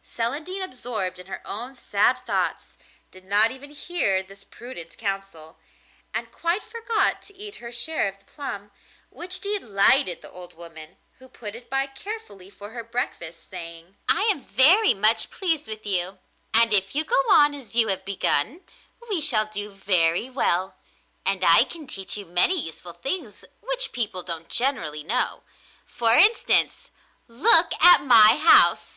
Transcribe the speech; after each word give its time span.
Celandine, 0.00 0.62
absorbed 0.62 1.18
in 1.18 1.26
her 1.26 1.42
own 1.44 1.74
sad 1.74 2.24
thoughts, 2.24 2.76
did 3.10 3.24
not 3.24 3.50
even 3.50 3.70
hear 3.70 4.22
this 4.22 4.44
prudent 4.44 4.96
counsel, 4.96 5.58
and 6.14 6.30
quite 6.30 6.62
forgot 6.62 7.20
to 7.22 7.34
eat 7.36 7.56
her 7.56 7.72
share 7.72 8.06
of 8.06 8.20
the 8.20 8.24
plum, 8.24 8.70
which 9.10 9.40
delighted 9.40 10.22
the 10.22 10.30
old 10.30 10.54
woman, 10.54 10.98
who 11.18 11.28
put 11.28 11.56
it 11.56 11.68
by 11.68 11.84
carefully 11.88 12.48
for 12.48 12.70
her 12.70 12.84
breakfast, 12.84 13.50
saying: 13.50 13.96
'I 14.08 14.22
am 14.30 14.44
very 14.44 14.94
much 14.94 15.30
pleased 15.30 15.66
with 15.66 15.84
you, 15.84 16.20
and 16.54 16.72
if 16.72 16.94
you 16.94 17.02
go 17.02 17.20
on 17.30 17.52
as 17.52 17.74
you 17.74 17.88
have 17.88 18.04
begun, 18.04 18.60
we 19.10 19.20
shall 19.20 19.46
do 19.46 19.68
very 19.72 20.30
well, 20.30 20.76
and 21.26 21.44
I 21.44 21.64
can 21.64 21.88
teach 21.88 22.16
you 22.16 22.24
many 22.24 22.56
useful 22.60 22.92
things 22.92 23.44
which 23.60 23.90
people 23.90 24.22
don't 24.22 24.48
generally 24.48 25.02
know. 25.02 25.42
For 25.84 26.12
instance, 26.14 26.92
look 27.26 27.72
at 27.82 28.00
my 28.04 28.36
house! 28.36 28.94